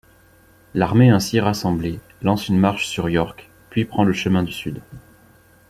[0.73, 4.81] L'armée ainsi rassemblée lance une marche sur York puis prend le chemin du sud.